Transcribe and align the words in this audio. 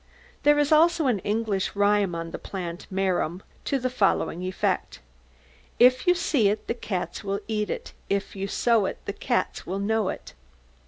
There 0.41 0.57
is 0.57 0.71
also 0.71 1.05
an 1.05 1.19
English 1.19 1.75
rhyme 1.75 2.15
on 2.15 2.31
the 2.31 2.39
plant 2.39 2.87
marum 2.91 3.43
to 3.65 3.77
the 3.77 3.87
following 3.91 4.41
effect: 4.41 4.99
If 5.77 6.07
you 6.07 6.15
see 6.15 6.49
it, 6.49 6.65
The 6.65 6.73
cats 6.73 7.23
will 7.23 7.39
eat 7.47 7.69
it; 7.69 7.93
If 8.09 8.35
you 8.35 8.47
sow 8.47 8.87
it, 8.87 8.97
The 9.05 9.13
cats 9.13 9.67
will 9.67 9.77
know 9.77 10.09
it. 10.09 10.33